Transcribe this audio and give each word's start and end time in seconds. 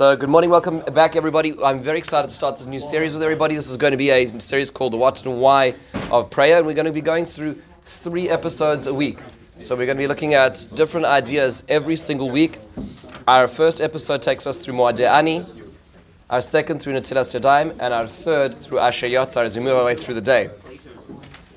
So, 0.00 0.14
good 0.14 0.28
morning, 0.28 0.48
welcome 0.48 0.78
back, 0.94 1.16
everybody. 1.16 1.56
I'm 1.60 1.82
very 1.82 1.98
excited 1.98 2.28
to 2.28 2.32
start 2.32 2.56
this 2.56 2.68
new 2.68 2.78
series 2.78 3.14
with 3.14 3.22
everybody. 3.24 3.56
This 3.56 3.68
is 3.68 3.76
going 3.76 3.90
to 3.90 3.96
be 3.96 4.10
a 4.10 4.26
series 4.38 4.70
called 4.70 4.92
The 4.92 4.96
What 4.96 5.26
and 5.26 5.40
Why 5.40 5.74
of 6.12 6.30
Prayer, 6.30 6.58
and 6.58 6.66
we're 6.68 6.74
going 6.74 6.86
to 6.86 6.92
be 6.92 7.00
going 7.00 7.24
through 7.24 7.60
three 7.84 8.28
episodes 8.28 8.86
a 8.86 8.94
week. 8.94 9.18
So, 9.58 9.74
we're 9.74 9.86
going 9.86 9.96
to 9.96 10.00
be 10.00 10.06
looking 10.06 10.34
at 10.34 10.68
different 10.72 11.04
ideas 11.04 11.64
every 11.68 11.96
single 11.96 12.30
week. 12.30 12.60
Our 13.26 13.48
first 13.48 13.80
episode 13.80 14.22
takes 14.22 14.46
us 14.46 14.64
through 14.64 14.80
Ani, 14.86 15.44
our 16.30 16.42
second 16.42 16.80
through 16.80 16.92
Netilas 16.92 17.34
Yadayim, 17.36 17.76
and 17.80 17.92
our 17.92 18.06
third 18.06 18.56
through 18.56 18.78
Asher 18.78 19.08
Yotzar 19.08 19.46
as 19.46 19.56
we 19.56 19.64
move 19.64 19.74
our 19.74 19.84
way 19.84 19.96
through 19.96 20.14
the 20.14 20.20
day. 20.20 20.48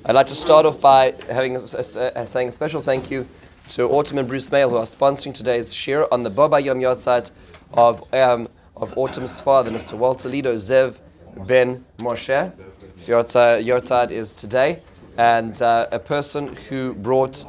I'd 0.03 0.15
like 0.15 0.25
to 0.25 0.35
start 0.35 0.65
off 0.65 0.81
by 0.81 1.13
having 1.29 1.57
a, 1.57 1.59
a, 1.59 2.25
saying 2.25 2.49
a 2.49 2.51
special 2.51 2.81
thank 2.81 3.11
you 3.11 3.27
to 3.69 3.83
Autumn 3.83 4.17
and 4.17 4.27
Bruce 4.27 4.51
Mail, 4.51 4.71
who 4.71 4.77
are 4.77 4.83
sponsoring 4.85 5.35
today's 5.35 5.71
share 5.71 6.11
on 6.11 6.23
the 6.23 6.31
Boba 6.31 6.63
Yom 6.63 6.79
Yotzat 6.79 7.29
of, 7.73 8.13
um, 8.13 8.47
of 8.75 8.97
Autumn's 8.97 9.39
father, 9.39 9.71
Mr. 9.71 9.93
Walter 9.93 10.29
Lido 10.29 10.55
Zev 10.55 10.97
Ben 11.45 11.85
Moshe. 11.97 12.51
So 12.97 13.13
Yahrzeit 13.13 14.11
is 14.11 14.35
today, 14.35 14.79
and 15.17 15.59
uh, 15.61 15.87
a 15.91 15.99
person 15.99 16.55
who 16.69 16.93
brought 16.93 17.45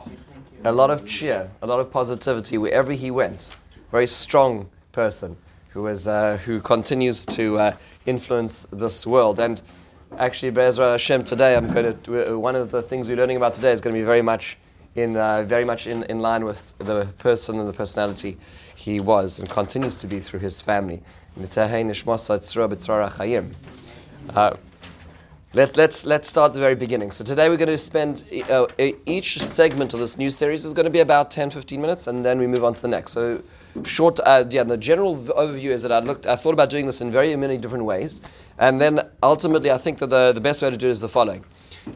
a 0.64 0.72
lot 0.72 0.90
of 0.90 1.04
cheer, 1.06 1.50
a 1.60 1.66
lot 1.66 1.80
of 1.80 1.90
positivity 1.90 2.58
wherever 2.58 2.92
he 2.92 3.10
went. 3.10 3.54
Very 3.90 4.06
strong 4.06 4.68
person 4.92 5.36
who 5.70 5.86
is 5.86 6.06
uh, 6.06 6.38
who 6.44 6.60
continues 6.60 7.26
to 7.26 7.58
uh, 7.58 7.76
influence 8.06 8.66
this 8.70 9.06
world. 9.06 9.40
And 9.40 9.60
actually, 10.18 10.50
Be'ezra 10.50 10.92
Hashem, 10.92 11.24
today 11.24 11.56
I'm 11.56 11.72
going 11.72 12.00
to 12.02 12.38
one 12.38 12.56
of 12.56 12.70
the 12.70 12.82
things 12.82 13.08
we're 13.08 13.16
learning 13.16 13.36
about 13.36 13.54
today 13.54 13.72
is 13.72 13.80
going 13.80 13.94
to 13.94 14.00
be 14.00 14.04
very 14.04 14.22
much 14.22 14.58
in 14.94 15.16
uh, 15.16 15.42
very 15.42 15.64
much 15.64 15.86
in, 15.86 16.02
in 16.04 16.20
line 16.20 16.44
with 16.44 16.74
the 16.78 17.06
person 17.18 17.58
and 17.58 17.68
the 17.68 17.72
personality 17.72 18.38
he 18.82 18.98
was 18.98 19.38
and 19.38 19.48
continues 19.48 19.96
to 19.98 20.06
be 20.06 20.18
through 20.18 20.40
his 20.40 20.60
family. 20.60 21.02
Uh, 24.34 24.56
let's, 25.54 25.76
let's, 25.76 26.04
let's 26.04 26.28
start 26.28 26.50
at 26.50 26.54
the 26.54 26.60
very 26.60 26.74
beginning. 26.74 27.12
So 27.12 27.24
today 27.24 27.48
we're 27.48 27.56
going 27.56 27.68
to 27.68 27.78
spend, 27.78 28.24
uh, 28.50 28.66
each 29.06 29.38
segment 29.38 29.94
of 29.94 30.00
this 30.00 30.18
new 30.18 30.30
series 30.30 30.64
is 30.64 30.72
going 30.72 30.84
to 30.84 30.90
be 30.90 30.98
about 30.98 31.30
10, 31.30 31.50
15 31.50 31.80
minutes, 31.80 32.08
and 32.08 32.24
then 32.24 32.38
we 32.38 32.46
move 32.48 32.64
on 32.64 32.74
to 32.74 32.82
the 32.82 32.88
next. 32.88 33.12
So 33.12 33.42
short, 33.84 34.18
uh, 34.24 34.44
yeah, 34.50 34.64
the 34.64 34.76
general 34.76 35.16
overview 35.16 35.70
is 35.70 35.82
that 35.82 35.92
I 35.92 36.00
looked, 36.00 36.26
I 36.26 36.34
thought 36.34 36.54
about 36.54 36.70
doing 36.70 36.86
this 36.86 37.00
in 37.00 37.12
very 37.12 37.34
many 37.36 37.58
different 37.58 37.84
ways, 37.84 38.20
and 38.58 38.80
then 38.80 39.00
ultimately 39.22 39.70
I 39.70 39.78
think 39.78 39.98
that 39.98 40.08
the, 40.08 40.32
the 40.32 40.40
best 40.40 40.60
way 40.60 40.70
to 40.70 40.76
do 40.76 40.88
it 40.88 40.90
is 40.90 41.00
the 41.00 41.08
following 41.08 41.44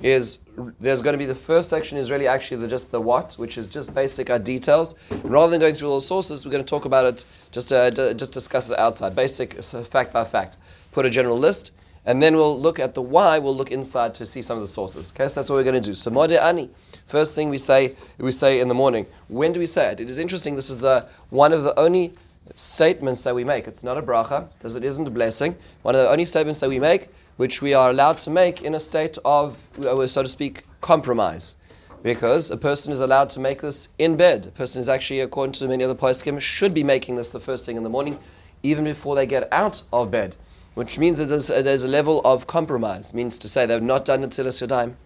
is 0.02 0.38
there's 0.80 1.02
going 1.02 1.14
to 1.14 1.18
be 1.18 1.26
the 1.26 1.34
first 1.34 1.68
section 1.68 1.98
is 1.98 2.10
really 2.10 2.26
actually 2.26 2.58
the, 2.58 2.68
just 2.68 2.90
the 2.90 3.00
what, 3.00 3.34
which 3.34 3.58
is 3.58 3.68
just 3.68 3.94
basic 3.94 4.30
uh, 4.30 4.38
details. 4.38 4.94
And 5.10 5.30
rather 5.30 5.50
than 5.50 5.60
going 5.60 5.74
through 5.74 5.90
all 5.90 5.96
the 5.96 6.06
sources, 6.06 6.44
we're 6.44 6.52
going 6.52 6.64
to 6.64 6.68
talk 6.68 6.84
about 6.84 7.04
it, 7.06 7.24
just 7.50 7.72
uh, 7.72 7.90
d- 7.90 8.14
just 8.14 8.32
discuss 8.32 8.70
it 8.70 8.78
outside, 8.78 9.14
basic, 9.14 9.62
so 9.62 9.82
fact 9.82 10.12
by 10.12 10.24
fact. 10.24 10.56
Put 10.92 11.06
a 11.06 11.10
general 11.10 11.38
list, 11.38 11.72
and 12.06 12.22
then 12.22 12.36
we'll 12.36 12.58
look 12.58 12.78
at 12.78 12.94
the 12.94 13.02
why. 13.02 13.38
We'll 13.38 13.56
look 13.56 13.70
inside 13.70 14.14
to 14.16 14.26
see 14.26 14.42
some 14.42 14.56
of 14.56 14.62
the 14.62 14.68
sources. 14.68 15.12
Okay, 15.12 15.28
so 15.28 15.40
that's 15.40 15.50
what 15.50 15.56
we're 15.56 15.64
going 15.64 15.82
to 15.82 15.88
do. 15.88 15.92
So 15.92 16.10
Modeh 16.10 16.40
Ani, 16.40 16.70
first 17.06 17.34
thing 17.34 17.50
we 17.50 17.58
say 17.58 17.96
we 18.18 18.32
say 18.32 18.60
in 18.60 18.68
the 18.68 18.74
morning. 18.74 19.06
When 19.28 19.52
do 19.52 19.60
we 19.60 19.66
say 19.66 19.92
it? 19.92 20.00
It 20.00 20.08
is 20.08 20.18
interesting. 20.18 20.54
This 20.54 20.70
is 20.70 20.78
the 20.78 21.06
one 21.30 21.52
of 21.52 21.62
the 21.64 21.78
only 21.78 22.14
statements 22.54 23.24
that 23.24 23.34
we 23.34 23.44
make. 23.44 23.66
It's 23.66 23.84
not 23.84 23.98
a 23.98 24.02
bracha, 24.02 24.52
because 24.54 24.76
it 24.76 24.84
isn't 24.84 25.06
a 25.06 25.10
blessing. 25.10 25.56
One 25.82 25.94
of 25.94 26.02
the 26.02 26.10
only 26.10 26.24
statements 26.24 26.60
that 26.60 26.68
we 26.68 26.78
make 26.78 27.08
which 27.36 27.60
we 27.60 27.74
are 27.74 27.90
allowed 27.90 28.18
to 28.18 28.30
make 28.30 28.62
in 28.62 28.74
a 28.74 28.80
state 28.80 29.18
of, 29.24 29.78
uh, 29.78 30.06
so 30.06 30.22
to 30.22 30.28
speak, 30.28 30.64
compromise. 30.80 31.56
Because 32.02 32.50
a 32.50 32.56
person 32.56 32.92
is 32.92 33.00
allowed 33.00 33.30
to 33.30 33.40
make 33.40 33.62
this 33.62 33.88
in 33.98 34.16
bed. 34.16 34.46
A 34.46 34.50
person 34.50 34.80
is 34.80 34.88
actually, 34.88 35.20
according 35.20 35.52
to 35.54 35.68
many 35.68 35.84
other 35.84 35.94
poskim, 35.94 36.40
should 36.40 36.72
be 36.72 36.82
making 36.82 37.16
this 37.16 37.30
the 37.30 37.40
first 37.40 37.66
thing 37.66 37.76
in 37.76 37.82
the 37.82 37.88
morning, 37.88 38.18
even 38.62 38.84
before 38.84 39.14
they 39.14 39.26
get 39.26 39.48
out 39.52 39.82
of 39.92 40.10
bed. 40.10 40.36
Which 40.74 40.98
means 40.98 41.18
that 41.18 41.26
there's, 41.26 41.48
there's 41.48 41.84
a 41.84 41.88
level 41.88 42.20
of 42.24 42.46
compromise. 42.46 43.12
Means 43.12 43.38
to 43.38 43.48
say 43.48 43.66
they've 43.66 43.82
not 43.82 44.04
done 44.04 44.22
it 44.22 44.32
till 44.32 44.46
it's 44.46 44.60
your 44.60 44.68
time. 44.68 44.96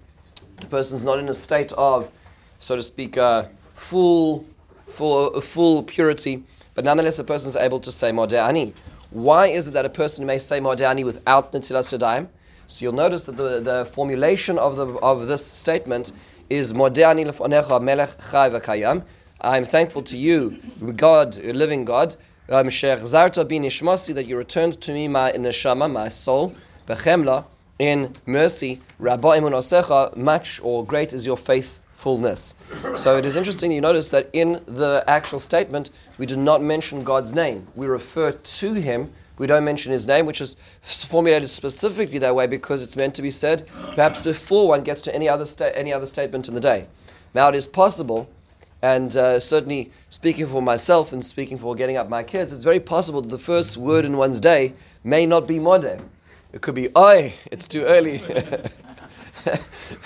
The 0.61 0.66
person's 0.66 1.05
not 1.05 1.18
in 1.18 1.28
a 1.28 1.34
state 1.34 1.72
of, 1.72 2.11
so 2.58 2.77
to 2.77 2.83
speak, 2.83 3.17
uh, 3.17 3.45
full, 3.74 4.45
full, 4.89 5.36
uh, 5.36 5.40
full 5.40 5.83
purity. 5.83 6.42
But 6.80 6.86
nonetheless, 6.86 7.18
a 7.18 7.24
person 7.24 7.51
is 7.51 7.57
able 7.57 7.79
to 7.80 7.92
say 7.92 8.11
Modeh 8.11 8.73
Why 9.11 9.48
is 9.48 9.68
it 9.68 9.73
that 9.73 9.85
a 9.85 9.91
person 9.91 10.24
may 10.24 10.39
say 10.39 10.61
Modeh 10.61 10.89
Ani 10.89 11.05
without 11.05 11.52
Netilas 11.52 11.92
Yadayim? 11.92 12.27
So 12.67 12.83
you'll 12.83 12.95
notice 12.95 13.24
that 13.24 13.36
the, 13.36 13.61
the 13.61 13.85
formulation 13.85 14.58
of, 14.58 14.77
the, 14.77 14.86
of 15.01 15.27
this 15.27 15.45
statement 15.45 16.13
is 16.48 16.73
Modeh 16.73 17.07
Ani 17.07 17.27
lefonecha 17.27 17.83
melech 17.83 18.17
chai 18.30 18.48
v'kayam. 18.48 19.05
I'm 19.42 19.67
thankful 19.67 20.01
to 20.05 20.17
you, 20.17 20.58
God, 20.96 21.36
living 21.36 21.85
God, 21.85 22.17
um, 22.48 22.64
that 22.64 24.24
you 24.27 24.39
returned 24.39 24.80
to 24.80 24.92
me 24.95 25.07
my 25.07 25.33
neshama, 25.33 25.92
my 25.92 26.08
soul, 26.08 26.55
bechemla, 26.86 27.45
in 27.79 28.14
mercy, 28.24 28.80
Rabba 28.98 29.29
imun 29.29 29.52
osecha, 29.52 30.17
much 30.17 30.62
or 30.62 30.86
great 30.86 31.12
is 31.12 31.27
your 31.27 31.36
faith 31.36 31.80
fullness. 32.00 32.55
So 32.94 33.18
it 33.18 33.27
is 33.27 33.36
interesting 33.36 33.68
that 33.70 33.74
you 33.74 33.80
notice 33.83 34.11
that 34.11 34.30
in 34.33 34.62
the 34.66 35.05
actual 35.06 35.38
statement, 35.38 35.90
we 36.16 36.24
do 36.24 36.36
not 36.36 36.62
mention 36.62 37.05
God's 37.05 37.34
name. 37.34 37.66
We 37.74 37.86
refer 37.86 38.33
to 38.33 38.72
Him. 38.72 39.12
We 39.36 39.46
don't 39.46 39.64
mention 39.64 39.92
His 39.92 40.06
name, 40.06 40.24
which 40.24 40.40
is 40.40 40.56
formulated 40.80 41.50
specifically 41.50 42.18
that 42.18 42.34
way 42.34 42.46
because 42.46 42.83
it's 42.83 42.96
meant 42.96 43.14
to 43.16 43.22
be 43.22 43.30
said 43.30 43.68
perhaps 43.94 44.22
before 44.24 44.68
one 44.68 44.83
gets 44.83 45.02
to 45.02 45.14
any 45.14 45.28
other, 45.28 45.44
sta- 45.44 45.72
any 45.74 45.92
other 45.92 46.06
statement 46.06 46.48
in 46.48 46.55
the 46.55 46.61
day. 46.61 46.86
Now 47.34 47.48
it 47.50 47.55
is 47.55 47.66
possible, 47.66 48.30
and 48.80 49.14
uh, 49.14 49.38
certainly 49.38 49.92
speaking 50.08 50.46
for 50.46 50.62
myself 50.62 51.12
and 51.12 51.22
speaking 51.22 51.58
for 51.58 51.74
getting 51.74 51.98
up 51.98 52.08
my 52.08 52.22
kids, 52.22 52.50
it's 52.50 52.64
very 52.64 52.80
possible 52.80 53.20
that 53.20 53.28
the 53.28 53.38
first 53.38 53.77
word 53.77 54.06
in 54.06 54.17
one's 54.17 54.40
day 54.40 54.72
may 55.05 55.27
not 55.27 55.46
be 55.46 55.58
Modeh. 55.58 56.00
It 56.52 56.62
could 56.62 56.74
be, 56.74 56.88
Oi, 56.96 57.34
it's 57.52 57.68
too 57.68 57.84
early. 57.84 58.22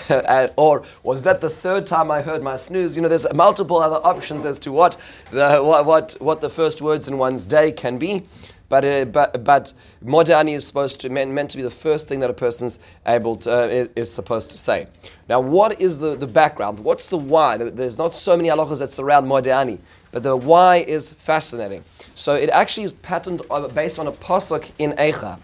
or 0.57 0.83
was 1.03 1.23
that 1.23 1.41
the 1.41 1.49
third 1.49 1.85
time 1.87 2.11
I 2.11 2.21
heard 2.21 2.43
my 2.43 2.55
snooze? 2.55 2.95
You 2.95 3.01
know, 3.01 3.09
there's 3.09 3.31
multiple 3.33 3.77
other 3.77 4.05
options 4.05 4.45
as 4.45 4.59
to 4.59 4.71
what 4.71 4.97
the, 5.31 5.59
what, 5.59 5.85
what, 5.85 6.17
what 6.19 6.41
the 6.41 6.49
first 6.49 6.81
words 6.81 7.07
in 7.07 7.17
one's 7.17 7.45
day 7.45 7.71
can 7.71 7.97
be. 7.97 8.23
But, 8.67 8.83
uh, 8.83 9.05
but, 9.05 9.43
but 9.43 9.73
Modeh 10.03 10.35
Ani 10.35 10.53
is 10.53 10.65
supposed 10.65 10.99
to 11.01 11.09
meant, 11.09 11.31
meant 11.31 11.51
to 11.51 11.57
be 11.57 11.63
the 11.63 11.69
first 11.69 12.07
thing 12.07 12.19
that 12.19 12.29
a 12.29 12.33
person's 12.33 12.79
able 13.05 13.35
to, 13.37 13.63
uh, 13.63 13.67
is, 13.67 13.89
is, 13.95 14.11
supposed 14.11 14.49
to 14.51 14.57
say. 14.57 14.87
Now, 15.29 15.39
what 15.39 15.79
is 15.79 15.99
the, 15.99 16.15
the 16.15 16.25
background? 16.25 16.79
What's 16.79 17.09
the 17.09 17.17
why? 17.17 17.57
There's 17.57 17.97
not 17.99 18.13
so 18.13 18.35
many 18.35 18.49
halachas 18.49 18.79
that 18.79 18.89
surround 18.89 19.27
Modeh 19.27 19.55
Ani, 19.55 19.79
but 20.11 20.23
the 20.23 20.35
why 20.35 20.77
is 20.77 21.11
fascinating. 21.11 21.83
So 22.15 22.33
it 22.33 22.49
actually 22.49 22.85
is 22.85 22.93
patterned 22.93 23.41
based 23.73 23.99
on 23.99 24.07
a 24.07 24.11
pasuk 24.11 24.71
in 24.79 24.93
Eicha. 24.93 25.39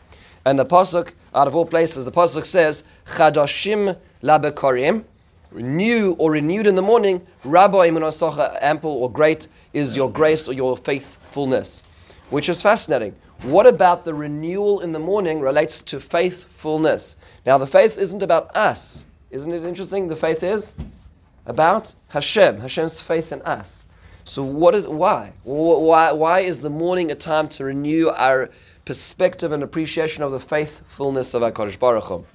And 0.46 0.58
the 0.58 0.66
pasuk, 0.66 1.14
out 1.34 1.48
of 1.48 1.56
all 1.56 1.66
places, 1.66 2.06
the 2.06 2.12
pasuk 2.12 2.46
says, 2.46 2.84
"Chadashim 3.06 3.98
labekorim," 4.24 5.04
new 5.54 6.16
or 6.18 6.32
renewed 6.32 6.68
in 6.68 6.76
the 6.76 6.82
morning. 6.82 7.26
Rabbi 7.44 7.90
imunasacha, 7.90 8.58
ample 8.62 8.92
or 8.92 9.12
great 9.12 9.48
is 9.74 9.96
your 9.96 10.10
grace 10.10 10.48
or 10.48 10.54
your 10.54 10.78
faithfulness, 10.78 11.84
which 12.30 12.50
is 12.50 12.62
fascinating. 12.62 13.16
What 13.44 13.66
about 13.66 14.06
the 14.06 14.14
renewal 14.14 14.82
in 14.82 14.92
the 14.92 15.00
morning 15.00 15.40
relates 15.42 15.82
to 15.84 16.00
faithfulness? 16.00 17.18
Now, 17.46 17.58
the 17.58 17.66
faith 17.66 17.98
isn't 17.98 18.22
about 18.22 18.56
us. 18.56 19.06
Isn't 19.32 19.52
it 19.52 19.64
interesting? 19.64 20.10
The 20.10 20.16
faith 20.16 20.44
is 20.44 20.76
about 21.48 21.96
Hashem, 22.10 22.60
Hashem's 22.60 23.02
faith 23.02 23.32
in 23.32 23.42
us. 23.42 23.88
So, 24.24 24.44
what 24.44 24.76
is 24.76 24.88
why? 24.88 25.34
Why, 25.44 26.12
why 26.12 26.42
is 26.42 26.60
the 26.60 26.70
morning 26.70 27.10
a 27.10 27.16
time 27.16 27.48
to 27.50 27.64
renew 27.64 28.10
our 28.10 28.52
perspective 28.86 29.52
and 29.52 29.64
appreciation 29.64 30.24
of 30.24 30.32
the 30.32 30.40
faithfulness 30.40 31.34
of 31.34 31.42
HaKadosh 31.42 31.80
Baruch 31.80 32.06
Hu. 32.06 32.26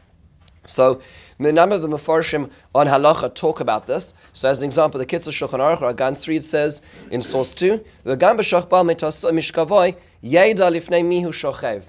So, 0.64 1.00
the 1.38 1.52
number 1.52 1.76
of 1.76 1.82
the 1.82 1.88
Mefarshim 1.88 2.50
on 2.74 2.86
Halacha 2.86 3.34
talk 3.34 3.60
about 3.60 3.86
this. 3.86 4.14
So, 4.32 4.48
as 4.48 4.62
an 4.62 4.66
example, 4.66 4.98
the 4.98 5.06
Kitzur 5.06 5.30
Shulchan 5.30 5.60
Aruch, 5.60 5.82
or 5.82 5.92
Gan 5.92 6.14
3, 6.14 6.40
says 6.40 6.82
in 7.10 7.22
source 7.22 7.52
2, 7.54 7.84
V'gam 8.04 8.36
b'shach 8.36 8.68
bal 8.68 8.84
mishkavoy, 8.84 9.96
yeda 10.22 10.70
lifnei 10.70 11.04
mihu 11.04 11.30
shochev. 11.30 11.84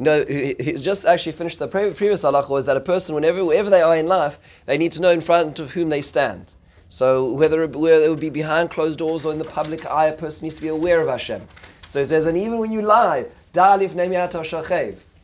No, 0.00 0.24
he 0.24 0.74
just 0.74 1.04
actually 1.06 1.32
finished 1.32 1.58
the 1.58 1.66
previous 1.66 2.22
halacha 2.22 2.50
was 2.50 2.66
that 2.66 2.76
a 2.76 2.80
person, 2.80 3.16
whenever 3.16 3.44
wherever 3.44 3.68
they 3.68 3.82
are 3.82 3.96
in 3.96 4.06
life, 4.06 4.38
they 4.66 4.78
need 4.78 4.92
to 4.92 5.02
know 5.02 5.10
in 5.10 5.20
front 5.20 5.58
of 5.58 5.72
whom 5.72 5.88
they 5.88 6.02
stand. 6.02 6.54
So 6.86 7.32
whether 7.32 7.64
it, 7.64 7.74
whether 7.74 8.04
it 8.04 8.08
would 8.08 8.20
be 8.20 8.30
behind 8.30 8.70
closed 8.70 9.00
doors 9.00 9.26
or 9.26 9.32
in 9.32 9.38
the 9.38 9.44
public 9.44 9.84
eye, 9.86 10.06
a 10.06 10.16
person 10.16 10.44
needs 10.44 10.54
to 10.54 10.62
be 10.62 10.68
aware 10.68 11.00
of 11.00 11.08
Hashem. 11.08 11.42
So 11.88 11.98
he 11.98 12.04
says, 12.04 12.26
and 12.26 12.38
even 12.38 12.58
when 12.58 12.70
you 12.70 12.80
lie, 12.80 13.26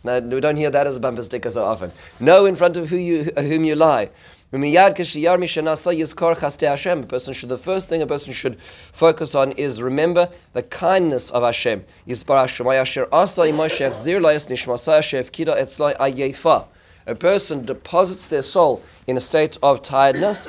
Now, 0.02 0.18
we 0.18 0.40
don't 0.40 0.56
hear 0.56 0.70
that 0.70 0.86
as 0.86 0.98
a 0.98 1.00
bumper 1.00 1.22
sticker 1.22 1.50
so 1.50 1.64
often. 1.64 1.92
Know 2.20 2.46
in 2.46 2.56
front 2.56 2.76
of 2.76 2.90
who 2.90 2.96
you, 2.96 3.24
whom 3.36 3.64
you 3.64 3.74
lie. 3.74 4.10
A 4.52 4.56
person 4.56 4.72
should, 7.34 7.48
the 7.48 7.58
first 7.58 7.88
thing 7.88 8.02
a 8.02 8.06
person 8.06 8.34
should 8.34 8.60
focus 8.92 9.34
on 9.34 9.52
is 9.52 9.82
remember 9.82 10.28
the 10.52 10.62
kindness 10.62 11.30
of 11.30 11.42
Hashem. 11.42 11.84
A 17.06 17.14
person 17.14 17.64
deposits 17.64 18.28
their 18.28 18.42
soul 18.42 18.82
in 19.06 19.16
a 19.16 19.20
state 19.20 19.58
of 19.62 19.80
tiredness, 19.82 20.48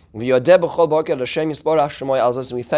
We 0.13 0.29
thank 0.29 0.49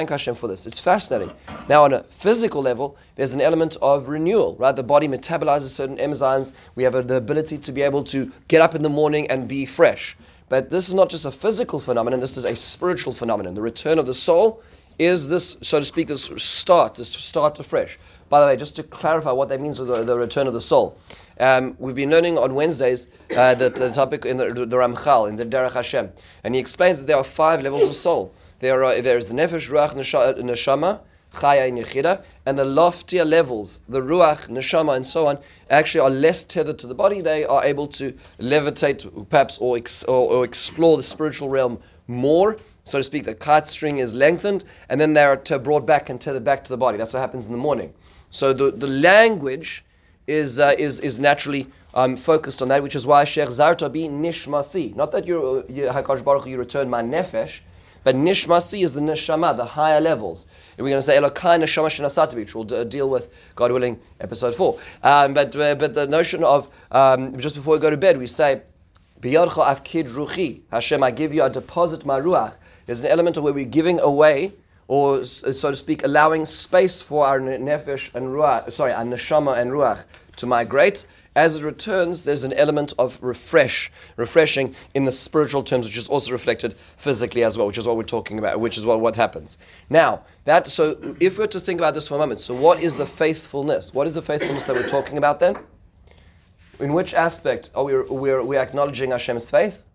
Hashem 0.09 0.35
for 0.35 0.47
this. 0.47 0.67
It's 0.67 0.79
fascinating. 0.79 1.31
Now, 1.67 1.83
on 1.83 1.93
a 1.93 2.03
physical 2.03 2.61
level, 2.61 2.95
there's 3.15 3.33
an 3.33 3.41
element 3.41 3.75
of 3.81 4.07
renewal, 4.07 4.55
right? 4.59 4.75
The 4.75 4.83
body 4.83 5.07
metabolizes 5.07 5.69
certain 5.69 5.97
enzymes. 5.97 6.51
We 6.75 6.83
have 6.83 6.93
the 7.07 7.15
ability 7.15 7.57
to 7.57 7.71
be 7.71 7.81
able 7.81 8.03
to 8.03 8.31
get 8.47 8.61
up 8.61 8.75
in 8.75 8.83
the 8.83 8.89
morning 8.89 9.27
and 9.31 9.47
be 9.47 9.65
fresh. 9.65 10.15
But 10.47 10.69
this 10.69 10.87
is 10.87 10.93
not 10.93 11.09
just 11.09 11.25
a 11.25 11.31
physical 11.31 11.79
phenomenon, 11.79 12.19
this 12.19 12.37
is 12.37 12.45
a 12.45 12.55
spiritual 12.55 13.13
phenomenon. 13.13 13.55
The 13.55 13.63
return 13.63 13.97
of 13.97 14.05
the 14.05 14.13
soul 14.13 14.61
is 14.99 15.27
this, 15.27 15.57
so 15.61 15.79
to 15.79 15.85
speak, 15.85 16.09
this 16.09 16.29
start, 16.37 16.93
this 16.93 17.09
start 17.09 17.59
afresh. 17.59 17.97
By 18.33 18.39
the 18.39 18.47
way, 18.47 18.57
just 18.57 18.75
to 18.77 18.81
clarify 18.81 19.31
what 19.31 19.49
that 19.49 19.61
means 19.61 19.79
with 19.79 19.89
the, 19.89 20.01
the 20.01 20.17
return 20.17 20.47
of 20.47 20.53
the 20.53 20.59
soul. 20.59 20.97
Um, 21.39 21.75
we've 21.77 21.93
been 21.93 22.09
learning 22.09 22.39
on 22.39 22.55
Wednesdays 22.55 23.07
uh, 23.37 23.53
that 23.53 23.75
the 23.75 23.91
topic 23.91 24.25
in 24.25 24.37
the, 24.37 24.45
the 24.51 24.75
Ramchal, 24.75 25.29
in 25.29 25.35
the 25.35 25.45
Derech 25.45 25.73
Hashem. 25.73 26.09
And 26.43 26.55
he 26.55 26.59
explains 26.59 26.97
that 26.97 27.05
there 27.05 27.17
are 27.17 27.23
five 27.23 27.61
levels 27.61 27.87
of 27.87 27.93
soul. 27.93 28.33
There, 28.57 28.83
are, 28.83 28.99
there 29.01 29.19
is 29.19 29.27
the 29.27 29.35
Nefesh, 29.35 29.69
Ruach, 29.69 29.93
Neshama, 29.93 31.01
Chaya, 31.31 31.67
and 31.67 31.77
Yechida. 31.77 32.23
And 32.47 32.57
the 32.57 32.65
loftier 32.65 33.23
levels, 33.23 33.83
the 33.87 34.01
Ruach, 34.01 34.49
Neshama, 34.49 34.95
and 34.95 35.05
so 35.05 35.27
on, 35.27 35.37
actually 35.69 36.01
are 36.01 36.09
less 36.09 36.43
tethered 36.43 36.79
to 36.79 36.87
the 36.87 36.95
body. 36.95 37.21
They 37.21 37.45
are 37.45 37.63
able 37.63 37.85
to 37.89 38.17
levitate, 38.39 39.29
perhaps, 39.29 39.59
or, 39.59 39.77
ex, 39.77 40.03
or, 40.05 40.37
or 40.37 40.43
explore 40.43 40.97
the 40.97 41.03
spiritual 41.03 41.49
realm 41.49 41.77
more 42.07 42.57
so 42.85 42.99
to 42.99 43.03
speak, 43.03 43.23
the 43.23 43.33
kite 43.33 43.65
string 43.65 43.99
is 43.99 44.13
lengthened, 44.13 44.65
and 44.89 44.99
then 44.99 45.13
they 45.13 45.23
are 45.23 45.37
brought 45.37 45.85
back 45.85 46.09
and 46.09 46.19
tethered 46.19 46.43
back 46.43 46.65
to 46.65 46.69
the 46.69 46.77
body. 46.77 46.97
That's 46.97 47.13
what 47.13 47.21
happens 47.21 47.45
in 47.45 47.53
the 47.53 47.57
morning. 47.57 47.93
So 48.33 48.51
the, 48.51 48.71
the 48.71 48.87
language 48.87 49.85
is, 50.25 50.59
uh, 50.59 50.73
is, 50.75 50.99
is 51.01 51.19
naturally 51.19 51.67
um, 51.93 52.15
focused 52.15 52.63
on 52.63 52.69
that, 52.69 52.81
which 52.81 52.95
is 52.95 53.05
why 53.05 53.25
Sheikh 53.25 53.47
Zarta 53.47 53.91
be 53.91 54.07
nishmasi. 54.07 54.95
Not 54.95 55.11
that 55.11 55.27
you're, 55.27 55.63
you, 55.69 55.83
Hakadosh 55.83 56.23
Baruch 56.23 56.47
you 56.47 56.57
return 56.57 56.89
my 56.89 57.03
nefesh, 57.03 57.59
but 58.03 58.15
nishmasi 58.15 58.83
is 58.83 58.93
the 58.93 59.01
neshama, 59.01 59.55
the 59.55 59.65
higher 59.65 60.01
levels. 60.01 60.47
And 60.75 60.83
we're 60.83 60.89
going 60.89 60.97
to 60.97 61.03
say 61.03 61.15
Elokai 61.15 61.61
neshama 61.61 61.89
shenasati, 61.89 62.33
which 62.33 62.55
we'll 62.55 62.63
d- 62.63 62.83
deal 62.85 63.07
with, 63.07 63.31
God 63.55 63.71
willing, 63.71 63.99
episode 64.19 64.55
four. 64.55 64.79
Um, 65.03 65.35
but, 65.35 65.55
uh, 65.55 65.75
but 65.75 65.93
the 65.93 66.07
notion 66.07 66.43
of, 66.43 66.73
um, 66.89 67.39
just 67.39 67.53
before 67.53 67.75
we 67.75 67.79
go 67.79 67.91
to 67.91 67.97
bed, 67.97 68.17
we 68.17 68.25
say, 68.25 68.63
Biyadcha 69.21 69.63
avkid 69.63 70.09
ruchi, 70.09 70.61
Hashem, 70.71 71.03
I 71.03 71.11
give 71.11 71.35
you 71.35 71.43
a 71.43 71.51
deposit 71.51 72.03
my 72.03 72.19
ruach. 72.19 72.55
There's 72.87 73.01
an 73.01 73.11
element 73.11 73.37
of 73.37 73.43
where 73.43 73.53
we're 73.53 73.65
giving 73.65 73.99
away 73.99 74.53
or 74.87 75.23
so 75.23 75.51
to 75.51 75.75
speak, 75.75 76.03
allowing 76.03 76.45
space 76.45 77.01
for 77.01 77.25
our 77.25 77.39
nefesh 77.39 78.13
and 78.13 78.27
ruach, 78.27 78.71
sorry, 78.71 78.93
our 78.93 79.03
neshama 79.03 79.57
and 79.57 79.71
ruach 79.71 80.03
to 80.37 80.45
migrate. 80.45 81.05
As 81.35 81.57
it 81.57 81.65
returns, 81.65 82.23
there's 82.23 82.43
an 82.43 82.53
element 82.53 82.93
of 82.99 83.21
refresh, 83.21 83.91
refreshing 84.17 84.75
in 84.93 85.05
the 85.05 85.11
spiritual 85.11 85.63
terms, 85.63 85.87
which 85.87 85.97
is 85.97 86.07
also 86.07 86.31
reflected 86.31 86.75
physically 86.97 87.43
as 87.43 87.57
well, 87.57 87.65
which 87.65 87.77
is 87.77 87.87
what 87.87 87.97
we're 87.97 88.03
talking 88.03 88.37
about, 88.37 88.59
which 88.59 88.77
is 88.77 88.85
what, 88.85 88.99
what 88.99 89.15
happens. 89.15 89.57
Now, 89.89 90.23
that 90.45 90.67
so 90.67 91.15
if 91.19 91.39
we're 91.39 91.47
to 91.47 91.59
think 91.59 91.79
about 91.79 91.95
this 91.95 92.07
for 92.07 92.15
a 92.15 92.17
moment, 92.19 92.39
so 92.39 92.53
what 92.53 92.83
is 92.83 92.95
the 92.95 93.05
faithfulness? 93.05 93.93
What 93.93 94.05
is 94.05 94.13
the 94.13 94.21
faithfulness 94.21 94.65
that 94.67 94.75
we're 94.75 94.87
talking 94.87 95.17
about 95.17 95.39
then? 95.39 95.57
In 96.79 96.93
which 96.93 97.13
aspect 97.13 97.71
are 97.73 97.83
we, 97.83 97.99
we're, 98.01 98.43
we're 98.43 98.59
acknowledging 98.59 99.11
Hashem's 99.11 99.49
faith? 99.49 99.85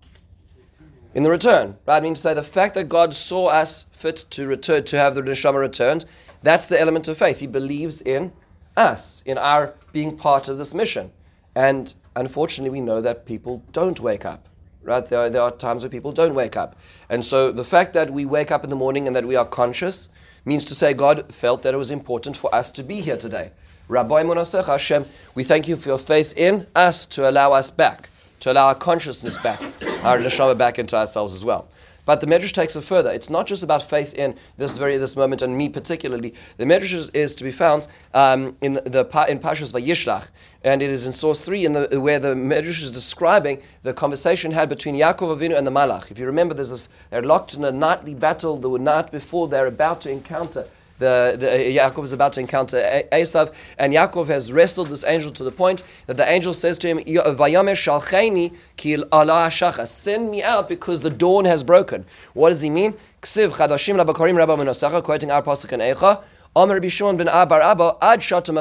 In 1.18 1.24
the 1.24 1.30
return. 1.30 1.76
Right? 1.84 1.96
I 1.96 2.00
mean 2.00 2.14
to 2.14 2.20
say 2.20 2.32
the 2.32 2.44
fact 2.44 2.74
that 2.74 2.84
God 2.84 3.12
saw 3.12 3.48
us 3.48 3.86
fit 3.90 4.18
to 4.30 4.46
return 4.46 4.84
to 4.84 4.96
have 4.96 5.16
the 5.16 5.22
neshama 5.22 5.58
returned, 5.58 6.04
that's 6.44 6.68
the 6.68 6.80
element 6.80 7.08
of 7.08 7.18
faith. 7.18 7.40
He 7.40 7.48
believes 7.48 8.00
in 8.00 8.32
us, 8.76 9.24
in 9.26 9.36
our 9.36 9.74
being 9.90 10.16
part 10.16 10.48
of 10.48 10.58
this 10.58 10.72
mission. 10.72 11.10
And 11.56 11.92
unfortunately, 12.14 12.70
we 12.70 12.80
know 12.80 13.00
that 13.00 13.26
people 13.26 13.64
don't 13.72 13.98
wake 13.98 14.24
up. 14.24 14.48
Right? 14.84 15.04
There 15.04 15.18
are, 15.18 15.28
there 15.28 15.42
are 15.42 15.50
times 15.50 15.82
where 15.82 15.90
people 15.90 16.12
don't 16.12 16.36
wake 16.36 16.56
up. 16.56 16.76
And 17.10 17.24
so 17.24 17.50
the 17.50 17.64
fact 17.64 17.94
that 17.94 18.12
we 18.12 18.24
wake 18.24 18.52
up 18.52 18.62
in 18.62 18.70
the 18.70 18.76
morning 18.76 19.08
and 19.08 19.16
that 19.16 19.26
we 19.26 19.34
are 19.34 19.44
conscious 19.44 20.10
means 20.44 20.64
to 20.66 20.74
say 20.76 20.94
God 20.94 21.34
felt 21.34 21.62
that 21.62 21.74
it 21.74 21.78
was 21.78 21.90
important 21.90 22.36
for 22.36 22.54
us 22.54 22.70
to 22.70 22.84
be 22.84 23.00
here 23.00 23.16
today. 23.16 23.50
Rabbi 23.88 24.22
Munasech 24.22 24.66
Hashem, 24.66 25.04
we 25.34 25.42
thank 25.42 25.66
you 25.66 25.74
for 25.74 25.88
your 25.88 25.98
faith 25.98 26.32
in 26.36 26.68
us 26.76 27.04
to 27.06 27.28
allow 27.28 27.54
us 27.54 27.72
back 27.72 28.08
to 28.40 28.52
allow 28.52 28.68
our 28.68 28.74
consciousness 28.74 29.38
back, 29.38 29.60
our 30.04 30.18
neshama 30.18 30.56
back 30.56 30.78
into 30.78 30.96
ourselves 30.96 31.34
as 31.34 31.44
well. 31.44 31.68
But 32.08 32.22
the 32.22 32.26
Medrash 32.26 32.52
takes 32.52 32.74
it 32.74 32.80
further. 32.80 33.10
It's 33.10 33.28
not 33.28 33.46
just 33.46 33.62
about 33.62 33.82
faith 33.82 34.14
in 34.14 34.34
this 34.56 34.78
very 34.78 34.96
this 34.96 35.14
moment 35.14 35.42
and 35.42 35.58
me 35.58 35.68
particularly. 35.68 36.32
The 36.56 36.64
Medrash 36.64 36.94
is, 36.94 37.10
is 37.10 37.34
to 37.34 37.44
be 37.44 37.50
found 37.50 37.86
um, 38.14 38.56
in 38.62 38.72
the 38.74 39.06
in 39.28 39.38
Pashas 39.40 39.74
Vayishlach, 39.74 40.28
and 40.64 40.80
it 40.80 40.88
is 40.88 41.04
in 41.04 41.12
source 41.12 41.44
three 41.44 41.66
in 41.66 41.74
the, 41.74 42.00
where 42.00 42.18
the 42.18 42.34
Medrash 42.34 42.80
is 42.80 42.90
describing 42.90 43.60
the 43.82 43.92
conversation 43.92 44.52
had 44.52 44.70
between 44.70 44.94
Yaakov 44.94 45.36
Avinu 45.36 45.54
and 45.58 45.66
the 45.66 45.70
Malach. 45.70 46.10
If 46.10 46.18
you 46.18 46.24
remember, 46.24 46.54
there's 46.54 46.70
this 46.70 46.88
they're 47.10 47.20
locked 47.20 47.52
in 47.52 47.62
a 47.62 47.70
nightly 47.70 48.14
battle 48.14 48.56
the 48.56 48.70
night 48.78 49.12
before 49.12 49.46
they're 49.46 49.66
about 49.66 50.00
to 50.00 50.10
encounter 50.10 50.66
the, 50.98 51.36
the 51.38 51.46
Yaakov 51.46 52.04
is 52.04 52.12
about 52.12 52.32
to 52.34 52.40
encounter 52.40 52.76
Esav, 53.12 53.52
and 53.78 53.92
Yaakov 53.92 54.28
has 54.28 54.52
wrestled 54.52 54.88
this 54.88 55.04
angel 55.04 55.30
to 55.32 55.44
the 55.44 55.50
point 55.50 55.82
that 56.06 56.16
the 56.16 56.28
angel 56.28 56.52
says 56.52 56.78
to 56.78 56.88
him, 56.88 56.98
"Vayamer 56.98 57.74
shalcheni 57.74 58.54
kil 58.76 59.04
Allah 59.12 59.50
Send 59.50 60.30
me 60.30 60.42
out 60.42 60.68
because 60.68 61.00
the 61.00 61.10
dawn 61.10 61.44
has 61.44 61.62
broken. 61.62 62.04
What 62.34 62.50
does 62.50 62.60
he 62.60 62.70
mean? 62.70 62.94
Quoting 63.20 63.60
our 63.60 65.42
pasuk 65.42 65.72
in 65.72 65.80
Eicha. 65.80 66.22
Omer 66.56 66.80
Bishon 66.80 67.18
Abar 67.18 67.60
Abba 67.60 67.96
ad 68.00 68.20
shatam 68.20 68.58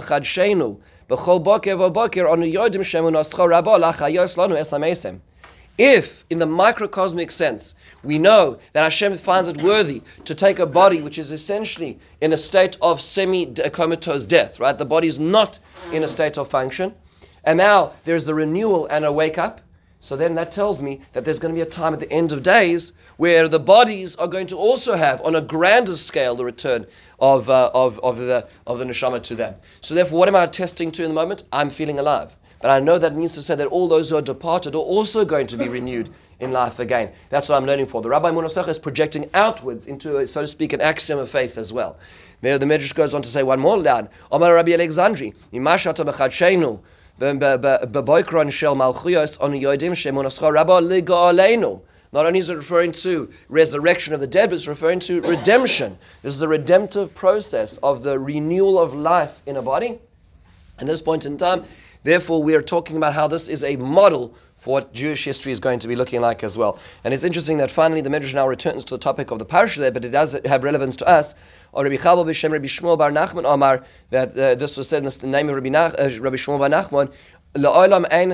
b'chol 1.10 1.42
boker 1.44 2.26
onu 2.28 2.52
yodim 2.52 2.84
lachayos 3.80 4.36
if, 5.78 6.26
in 6.30 6.40
the 6.40 6.46
microcosmic 6.46 7.30
sense, 7.30 7.76
we 8.04 8.18
know 8.18 8.58
that 8.74 8.84
Hashem 8.84 9.18
finds 9.18 9.48
it 9.48 9.62
worthy 9.62 10.02
to 10.26 10.34
take 10.34 10.60
a 10.60 10.66
body 10.66 11.02
which 11.02 11.18
is 11.18 11.32
essentially 11.32 12.00
in 12.20 12.34
a 12.34 12.38
state 12.38 12.78
of 12.82 13.00
semi 13.00 13.46
comatose 13.46 14.26
death, 14.26 14.60
right? 14.60 14.78
The 14.78 14.86
body 14.86 15.08
is 15.08 15.20
not 15.20 15.60
in 15.94 16.04
a 16.04 16.08
state 16.08 16.38
of 16.38 16.50
function, 16.50 16.96
and 17.44 17.58
now 17.58 17.94
there's 18.06 18.28
a 18.28 18.34
renewal 18.34 18.88
and 18.88 19.06
a 19.06 19.12
wake 19.12 19.38
up. 19.38 19.62
So 20.00 20.16
then 20.16 20.36
that 20.36 20.52
tells 20.52 20.82
me 20.82 21.02
that 21.14 21.26
there's 21.26 21.40
going 21.40 21.54
to 21.54 21.58
be 21.58 21.68
a 21.68 21.70
time 21.70 21.94
at 21.94 22.00
the 22.00 22.12
end 22.12 22.32
of 22.32 22.44
days 22.44 22.94
where 23.18 23.48
the 23.48 23.60
bodies 23.60 24.16
are 24.18 24.28
going 24.28 24.46
to 24.48 24.56
also 24.56 24.96
have, 24.96 25.20
on 25.22 25.36
a 25.36 25.42
grander 25.42 25.96
scale, 25.96 26.36
the 26.36 26.46
return 26.46 26.86
of, 27.20 27.50
uh, 27.50 27.72
of, 27.74 28.00
of, 28.00 28.20
the, 28.20 28.48
of 28.68 28.78
the 28.78 28.86
neshama 28.86 29.22
to 29.24 29.36
them. 29.36 29.56
So 29.82 29.96
therefore, 29.96 30.20
what 30.20 30.28
am 30.28 30.36
I 30.36 30.44
attesting 30.44 30.92
to 30.94 31.04
in 31.04 31.10
the 31.10 31.16
moment? 31.16 31.46
I'm 31.52 31.72
feeling 31.72 31.98
alive. 31.98 32.37
But 32.60 32.72
I 32.72 32.80
know 32.80 32.98
that 32.98 33.16
means 33.16 33.34
to 33.36 33.42
say 33.42 33.56
that 33.56 33.68
all 33.68 33.88
those 33.88 34.10
who 34.10 34.18
are 34.18 34.22
departed 34.22 34.74
are 34.74 34.80
also 34.80 35.26
going 35.26 35.48
to 35.48 35.58
be 35.58 35.70
renewed 35.70 36.10
in 36.40 36.52
life 36.52 36.80
again. 36.80 37.12
That's 37.30 37.50
what 37.50 37.56
I'm 37.56 37.66
learning 37.66 37.86
for. 37.88 38.02
The 38.02 38.10
Rabbi 38.10 38.32
Munasach 38.32 38.68
is 38.68 38.80
projecting 38.80 39.30
outwards 39.34 39.86
into, 39.88 40.18
a, 40.18 40.28
so 40.28 40.42
to 40.42 40.48
speak, 40.48 40.74
an 40.74 40.82
axiom 40.82 41.20
of 41.20 41.30
faith 41.30 41.58
as 41.58 41.72
well. 41.72 41.98
The 42.42 42.60
Medrash 42.60 42.94
goes 42.94 43.16
on 43.16 43.22
to 43.24 43.30
say 43.30 43.44
one 43.44 43.60
more 43.60 43.78
line. 43.78 44.10
Omar 44.32 44.54
Rabbi 44.54 44.72
Alexandri, 44.72 45.34
liga'aleinu. 50.82 51.82
Not 52.14 52.26
only 52.26 52.40
is 52.40 52.50
it 52.50 52.56
referring 52.56 52.94
to 52.94 53.30
resurrection 53.50 54.14
of 54.14 54.20
the 54.20 54.28
dead, 54.28 54.50
but 54.50 54.56
it's 54.56 54.68
referring 54.68 55.00
to 55.02 55.22
redemption. 55.22 55.98
This 56.22 56.34
is 56.34 56.42
a 56.42 56.48
redemptive 56.48 57.14
process 57.14 57.78
of 57.78 58.04
the 58.04 58.18
renewal 58.18 58.80
of 58.80 58.96
life 58.96 59.42
in 59.46 59.58
a 59.58 59.62
body. 59.62 60.00
At 60.80 60.86
this 60.88 61.02
point 61.02 61.26
in 61.26 61.38
time, 61.38 61.66
Therefore, 62.03 62.43
we 62.43 62.55
are 62.55 62.63
talking 62.63 62.97
about 62.97 63.15
how 63.15 63.29
this 63.29 63.49
is 63.49 63.63
a 63.63 63.77
model 63.77 64.35
for 64.57 64.75
what 64.75 64.93
Jewish 64.93 65.25
history 65.25 65.51
is 65.51 65.59
going 65.59 65.81
to 65.81 65.89
be 65.89 65.97
looking 65.97 66.21
like 66.21 66.45
as 66.45 66.57
well. 66.57 66.79
And 67.03 67.13
it's 67.13 67.25
interesting 67.25 67.57
that 67.57 67.71
finally 67.71 68.01
the 68.01 68.11
Midrash 68.11 68.35
now 68.35 68.47
returns 68.47 68.85
to 68.85 68.95
the 68.95 68.99
topic 68.99 69.33
of 69.33 69.41
the 69.41 69.45
parasha 69.45 69.81
there, 69.81 69.91
but 69.91 70.05
it 70.05 70.11
does 70.11 70.39
have 70.45 70.63
relevance 70.63 70.95
to 70.97 71.09
us. 71.09 71.35
Or 71.73 71.83
Rabbi 71.83 71.97
Chabal 71.97 72.25
b'Shem 72.25 72.53
Rabbi 72.53 72.67
Shmuel 72.67 72.97
bar 72.97 73.11
Nachman 73.11 73.45
Omar, 73.45 73.83
that 74.11 74.39
uh, 74.39 74.55
this 74.55 74.77
was 74.77 74.89
said 74.89 75.03
in 75.03 75.09
the 75.09 75.27
name 75.27 75.49
of 75.49 75.57
Rabbi, 75.57 75.69
Nach, 75.69 75.95
uh, 75.99 76.09
Rabbi 76.21 76.37
Shmuel 76.37 76.61
bar 76.61 76.69
Nachman, 76.69 77.13
לעולם 77.55 78.05
אין, 78.05 78.33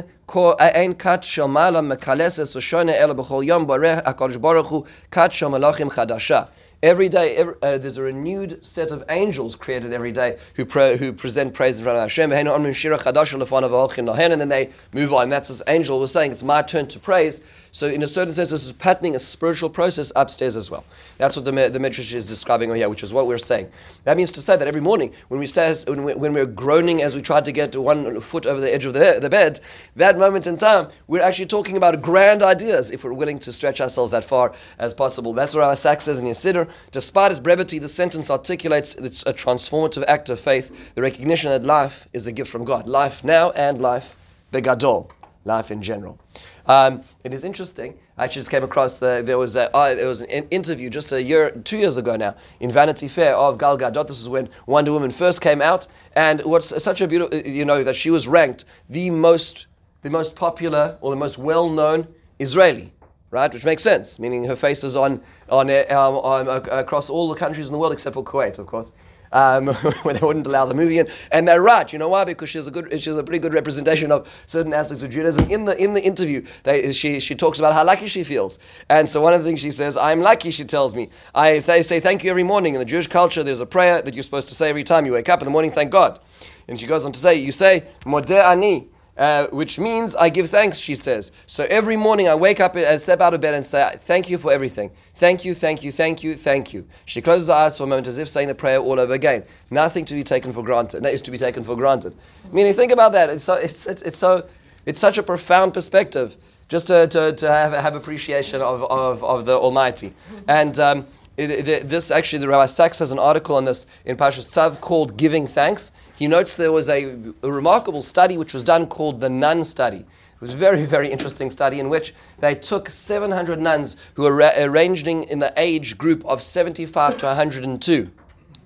אין 0.58 0.94
כת 0.94 1.18
של 1.22 1.44
מעלה 1.44 1.80
מקלסת 1.80 2.56
ושונה 2.56 2.92
אלא 2.92 3.12
בכל 3.12 3.42
יום 3.44 3.66
ברך 3.66 3.98
הקדוש 4.04 4.36
ברוך 4.36 4.68
הוא 4.68 4.84
כת 5.10 5.28
של 5.32 5.46
מלאכים 5.46 5.90
חדשה. 5.90 6.42
Every 6.83 7.07
day, 7.07 7.37
every, 7.37 7.53
uh, 7.61 7.77
there's 7.77 7.97
a 7.97 8.03
renewed 8.03 8.65
set 8.65 8.91
of 8.91 9.05
angels 9.07 9.55
created 9.55 9.93
every 9.93 10.11
day 10.11 10.37
who, 10.55 10.65
who 10.65 11.13
present 11.13 11.53
praise 11.53 11.77
in 11.77 11.85
front 11.85 11.95
of 11.95 12.01
Hashem. 12.01 12.33
And 12.33 14.41
then 14.41 14.49
they 14.49 14.69
move 14.91 15.13
on. 15.13 15.29
That's 15.29 15.47
this 15.47 15.63
angel 15.67 16.01
was 16.01 16.11
saying, 16.11 16.33
it's 16.33 16.43
my 16.43 16.61
turn 16.61 16.87
to 16.87 16.99
praise. 16.99 17.41
So, 17.71 17.87
in 17.87 18.03
a 18.03 18.07
certain 18.07 18.33
sense, 18.33 18.51
this 18.51 18.65
is 18.65 18.73
patterning 18.73 19.15
a 19.15 19.19
spiritual 19.19 19.69
process 19.69 20.11
upstairs 20.15 20.57
as 20.57 20.69
well. 20.69 20.83
That's 21.17 21.37
what 21.37 21.45
the, 21.45 21.51
the 21.51 21.79
Midrash 21.79 22.13
is 22.13 22.27
describing 22.27 22.71
here, 22.75 22.89
which 22.89 23.01
is 23.01 23.13
what 23.13 23.27
we're 23.27 23.37
saying. 23.37 23.71
That 24.03 24.17
means 24.17 24.29
to 24.31 24.41
say 24.41 24.57
that 24.57 24.67
every 24.67 24.81
morning, 24.81 25.13
when, 25.29 25.39
we 25.39 25.47
say, 25.47 25.73
when, 25.87 26.03
we, 26.03 26.13
when 26.13 26.33
we're 26.33 26.45
groaning 26.45 27.01
as 27.01 27.15
we 27.15 27.21
try 27.21 27.39
to 27.39 27.51
get 27.51 27.75
one 27.77 28.19
foot 28.19 28.45
over 28.45 28.59
the 28.59 28.71
edge 28.71 28.85
of 28.85 28.93
the, 28.93 29.19
the 29.21 29.29
bed, 29.29 29.61
that 29.95 30.19
moment 30.19 30.47
in 30.47 30.57
time, 30.57 30.89
we're 31.07 31.23
actually 31.23 31.45
talking 31.45 31.77
about 31.77 32.01
grand 32.01 32.43
ideas 32.43 32.91
if 32.91 33.05
we're 33.05 33.13
willing 33.13 33.39
to 33.39 33.53
stretch 33.53 33.79
ourselves 33.79 34.11
that 34.11 34.25
far 34.25 34.53
as 34.77 34.93
possible. 34.93 35.31
That's 35.31 35.55
what 35.55 35.63
our 35.63 35.75
Sacks 35.75 36.03
says 36.03 36.19
in 36.19 36.27
Ysiddur. 36.27 36.69
Despite 36.91 37.31
its 37.31 37.39
brevity, 37.39 37.79
the 37.79 37.87
sentence 37.87 38.29
articulates 38.29 38.95
it's 38.95 39.23
a 39.25 39.33
transformative 39.33 40.03
act 40.07 40.29
of 40.29 40.39
faith, 40.39 40.93
the 40.95 41.01
recognition 41.01 41.51
that 41.51 41.63
life 41.63 42.07
is 42.13 42.27
a 42.27 42.31
gift 42.31 42.51
from 42.51 42.63
God. 42.65 42.87
Life 42.87 43.23
now 43.23 43.51
and 43.51 43.79
life 43.79 44.15
begadol, 44.51 45.09
life 45.45 45.71
in 45.71 45.81
general. 45.81 46.19
Um, 46.65 47.03
it 47.23 47.33
is 47.33 47.43
interesting. 47.43 47.97
I 48.17 48.25
actually 48.25 48.41
just 48.41 48.51
came 48.51 48.63
across 48.63 48.99
the, 48.99 49.21
there 49.25 49.37
was 49.37 49.55
a, 49.55 49.75
uh, 49.75 49.95
there 49.95 50.07
was 50.07 50.21
an 50.21 50.47
interview 50.49 50.89
just 50.89 51.11
a 51.11 51.21
year, 51.21 51.51
two 51.51 51.77
years 51.77 51.97
ago 51.97 52.15
now, 52.15 52.35
in 52.59 52.71
Vanity 52.71 53.07
Fair 53.07 53.35
of 53.35 53.57
Gal 53.57 53.77
Gadot. 53.77 54.07
This 54.07 54.21
is 54.21 54.29
when 54.29 54.49
Wonder 54.65 54.91
Woman 54.91 55.11
first 55.11 55.41
came 55.41 55.61
out, 55.61 55.87
and 56.15 56.41
what's 56.41 56.81
such 56.81 57.01
a 57.01 57.07
beautiful, 57.07 57.37
you 57.39 57.65
know, 57.65 57.83
that 57.83 57.95
she 57.95 58.09
was 58.09 58.27
ranked 58.27 58.65
the 58.89 59.09
most, 59.09 59.67
the 60.03 60.09
most 60.09 60.35
popular 60.35 60.97
or 61.01 61.11
the 61.11 61.17
most 61.17 61.37
well-known 61.37 62.07
Israeli 62.39 62.93
right? 63.33 63.51
Which 63.51 63.65
makes 63.65 63.81
sense, 63.81 64.19
meaning 64.19 64.43
her 64.45 64.55
face 64.55 64.83
is 64.83 64.95
on, 64.95 65.19
on, 65.49 65.69
um, 65.69 66.15
on 66.15 66.47
uh, 66.47 66.61
across 66.69 67.09
all 67.09 67.27
the 67.27 67.35
countries 67.35 67.67
in 67.67 67.73
the 67.73 67.79
world 67.79 67.91
except 67.91 68.13
for 68.13 68.23
Kuwait, 68.23 68.59
of 68.59 68.67
course. 68.67 68.93
Um, 69.31 69.65
where 70.03 70.13
they 70.13 70.23
wouldn't 70.23 70.45
allow 70.45 70.67
the 70.67 70.75
movie 70.75 70.99
in, 70.99 71.07
and 71.31 71.47
they're 71.47 71.59
right. 71.59 71.91
You 71.91 71.97
know 71.97 72.07
why? 72.07 72.23
Because 72.23 72.51
she's 72.51 72.67
a 72.67 72.71
good, 72.71 73.01
she's 73.01 73.17
a 73.17 73.23
pretty 73.23 73.39
good 73.39 73.51
representation 73.51 74.11
of 74.11 74.31
certain 74.45 74.75
aspects 74.75 75.01
of 75.01 75.09
Judaism. 75.09 75.49
In 75.49 75.65
the 75.65 75.75
in 75.83 75.95
the 75.95 76.03
interview, 76.03 76.45
they, 76.61 76.91
she 76.91 77.19
she 77.19 77.33
talks 77.33 77.57
about 77.57 77.73
how 77.73 77.83
lucky 77.83 78.07
she 78.07 78.23
feels, 78.23 78.59
and 78.89 79.09
so 79.09 79.21
one 79.21 79.33
of 79.33 79.41
the 79.41 79.49
things 79.49 79.59
she 79.59 79.71
says, 79.71 79.97
"I'm 79.97 80.21
lucky." 80.21 80.51
She 80.51 80.65
tells 80.65 80.93
me, 80.93 81.09
"I 81.33 81.57
say 81.61 81.99
thank 81.99 82.23
you 82.23 82.29
every 82.29 82.43
morning." 82.43 82.75
In 82.75 82.79
the 82.79 82.85
Jewish 82.85 83.07
culture, 83.07 83.41
there's 83.41 83.59
a 83.59 83.65
prayer 83.65 84.03
that 84.03 84.13
you're 84.13 84.21
supposed 84.21 84.49
to 84.49 84.55
say 84.55 84.69
every 84.69 84.83
time 84.83 85.07
you 85.07 85.13
wake 85.13 85.29
up 85.29 85.41
in 85.41 85.45
the 85.45 85.51
morning. 85.51 85.71
Thank 85.71 85.89
God, 85.89 86.19
and 86.67 86.79
she 86.79 86.85
goes 86.85 87.03
on 87.03 87.11
to 87.11 87.19
say, 87.19 87.33
"You 87.33 87.51
say 87.51 87.85
Modeh 88.05 88.45
ani." 88.45 88.92
Uh, 89.15 89.45
which 89.47 89.77
means 89.77 90.15
I 90.15 90.29
give 90.29 90.49
thanks, 90.49 90.77
she 90.77 90.95
says. 90.95 91.31
So 91.45 91.65
every 91.69 91.95
morning 91.95 92.27
I 92.27 92.33
wake 92.33 92.59
up 92.59 92.75
and 92.75 92.99
step 92.99 93.21
out 93.21 93.35
of 93.35 93.41
bed 93.41 93.53
and 93.53 93.63
say, 93.63 93.95
Thank 94.01 94.27
you 94.27 94.39
for 94.39 94.51
everything. 94.51 94.89
Thank 95.13 95.45
you, 95.45 95.53
thank 95.53 95.83
you, 95.83 95.91
thank 95.91 96.23
you, 96.23 96.35
thank 96.35 96.73
you. 96.73 96.87
She 97.05 97.21
closes 97.21 97.47
her 97.47 97.53
eyes 97.53 97.77
for 97.77 97.83
a 97.83 97.87
moment 97.87 98.07
as 98.07 98.17
if 98.17 98.27
saying 98.27 98.47
the 98.47 98.55
prayer 98.55 98.79
all 98.79 98.99
over 98.99 99.13
again. 99.13 99.43
Nothing 99.69 100.03
to 100.05 100.15
be 100.15 100.23
taken 100.23 100.51
for 100.51 100.63
granted. 100.63 101.05
Is 101.05 101.21
to 101.21 101.31
be 101.31 101.37
taken 101.37 101.63
for 101.63 101.75
granted. 101.75 102.15
I 102.43 102.55
Meaning, 102.55 102.73
think 102.73 102.91
about 102.91 103.11
that. 103.11 103.29
It's, 103.29 103.43
so, 103.43 103.53
it's, 103.53 103.85
it's, 103.85 104.01
it's, 104.01 104.17
so, 104.17 104.47
it's 104.87 104.99
such 104.99 105.19
a 105.19 105.23
profound 105.23 105.75
perspective 105.75 106.35
just 106.67 106.87
to, 106.87 107.05
to, 107.07 107.33
to 107.33 107.47
have, 107.47 107.73
have 107.73 107.95
appreciation 107.95 108.61
of, 108.61 108.81
of, 108.83 109.23
of 109.23 109.45
the 109.45 109.55
Almighty. 109.55 110.15
And 110.47 110.79
um, 110.79 111.05
it, 111.35 111.67
it, 111.67 111.89
this 111.89 112.11
actually, 112.11 112.39
the 112.39 112.47
Rabbi 112.47 112.67
Sacks 112.67 112.99
has 112.99 113.11
an 113.11 113.17
article 113.17 113.55
on 113.55 113.65
this 113.65 113.87
in 114.05 114.17
Parshas 114.17 114.51
Tzav 114.51 114.79
called 114.81 115.17
Giving 115.17 115.47
Thanks. 115.47 115.91
He 116.15 116.27
notes 116.27 116.55
there 116.57 116.71
was 116.71 116.89
a, 116.89 117.17
a, 117.41 117.51
remarkable 117.51 118.03
study 118.03 118.37
which 118.37 118.53
was 118.53 118.63
done 118.63 118.85
called 118.85 119.19
the 119.19 119.29
Nun 119.29 119.63
Study. 119.63 119.97
It 119.97 120.41
was 120.41 120.53
a 120.53 120.57
very, 120.57 120.85
very 120.97 121.11
interesting 121.11 121.49
study 121.49 121.79
in 121.79 121.89
which 121.89 122.13
they 122.37 122.53
took 122.53 122.87
700 122.87 123.59
nuns 123.59 123.95
who 124.13 124.23
were 124.23 124.35
ra- 124.35 124.51
uh, 124.55 124.65
arranging 124.65 125.23
in 125.23 125.39
the 125.39 125.51
age 125.57 125.97
group 125.97 126.23
of 126.25 126.43
75 126.43 127.17
to 127.17 127.25
102. 127.25 128.11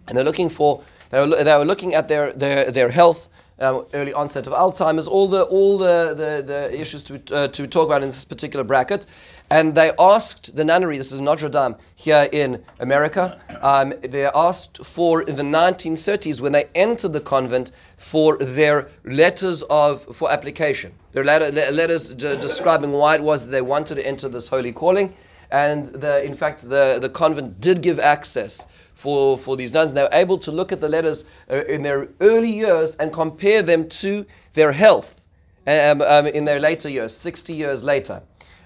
And 0.08 0.18
they're 0.18 0.26
looking 0.26 0.50
for, 0.50 0.84
they 1.10 1.26
were, 1.26 1.44
they 1.44 1.58
were 1.58 1.66
looking 1.66 1.94
at 1.94 2.10
their, 2.10 2.34
their, 2.34 2.70
their 2.70 2.90
health, 2.90 3.30
um, 3.60 3.86
early 3.94 4.14
onset 4.14 4.48
of 4.48 4.54
Alzheimer's, 4.54 5.08
all 5.08 5.28
the 5.28 5.44
all 5.44 5.78
the, 5.78 6.14
the, 6.16 6.44
the 6.46 6.80
issues 6.80 7.04
to, 7.06 7.22
uh, 7.36 7.48
to 7.48 7.68
talk 7.68 7.88
about 7.88 8.04
in 8.04 8.10
this 8.10 8.26
particular 8.26 8.64
bracket. 8.64 9.08
And 9.50 9.76
they 9.76 9.92
asked 9.98 10.56
the 10.56 10.66
nunnery, 10.66 10.98
this 10.98 11.12
is 11.12 11.22
Notre 11.22 11.50
Dame 11.50 11.76
here 11.96 12.28
in 12.32 12.64
America, 12.80 13.40
um, 13.62 13.94
they 14.02 14.26
asked 14.26 14.86
for 14.86 15.22
in 15.22 15.38
the 15.38 15.44
1930s 15.44 16.42
when 16.42 16.52
they 16.52 16.66
entered 16.76 17.14
the 17.14 17.22
convent 17.22 17.72
for 17.98 18.38
their 18.38 18.90
letters 19.06 19.64
of 19.64 20.04
for 20.16 20.30
application, 20.32 20.94
their 21.14 21.24
letter, 21.24 21.52
letters 21.72 22.14
de- 22.14 22.38
describing 22.38 22.92
why 22.92 23.16
it 23.16 23.22
was 23.22 23.48
they 23.48 23.62
wanted 23.62 23.96
to 23.96 24.06
enter 24.06 24.28
this 24.28 24.50
holy 24.50 24.72
calling. 24.72 25.16
And 25.50 25.88
the, 25.88 26.24
in 26.24 26.36
fact, 26.36 26.68
the, 26.70 26.98
the 27.00 27.10
convent 27.10 27.62
did 27.62 27.82
give 27.82 28.00
access 28.00 28.68
for, 28.98 29.38
for 29.38 29.56
these 29.56 29.76
nuns. 29.76 29.92
And 29.92 29.98
they 29.98 30.02
were 30.02 30.10
able 30.12 30.40
to 30.40 30.52
look 30.52 30.72
at 30.72 30.82
the 30.82 30.90
letters 30.90 31.24
uh, 31.52 31.64
in 31.66 31.84
their 31.84 32.10
early 32.20 32.52
years 32.52 32.96
and 32.96 33.14
compare 33.14 33.62
them 33.62 33.88
to 33.90 34.26
their 34.54 34.72
health 34.72 35.24
um, 35.68 36.02
um, 36.02 36.26
in 36.26 36.46
their 36.46 36.60
later 36.60 36.90
years, 36.90 37.16
60 37.16 37.54
years 37.54 37.84
later. 37.84 38.24